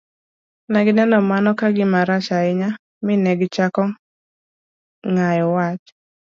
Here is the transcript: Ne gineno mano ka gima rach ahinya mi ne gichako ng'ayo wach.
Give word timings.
Ne 0.71 0.79
gineno 0.85 1.17
mano 1.29 1.49
ka 1.59 1.67
gima 1.75 1.99
rach 2.07 2.29
ahinya 2.37 2.69
mi 3.05 3.13
ne 3.17 3.31
gichako 3.39 3.83
ng'ayo 5.11 5.45
wach. 5.55 5.83